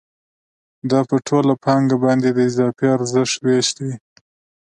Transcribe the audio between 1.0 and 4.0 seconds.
په ټوله پانګه باندې د اضافي ارزښت وېش دی